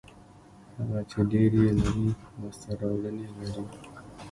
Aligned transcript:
هغه 0.77 0.99
چې 1.09 1.19
ډېر 1.31 1.51
یې 1.63 1.71
لري 1.81 2.07
لاسته 2.39 2.71
راوړنې 2.79 3.27
لري. 3.39 3.63